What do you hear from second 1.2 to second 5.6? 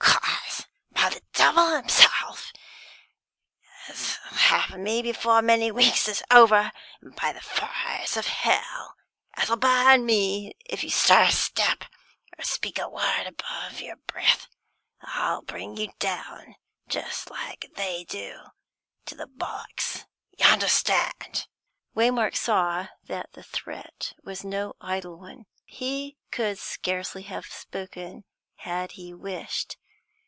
devil himself, as 'll have me before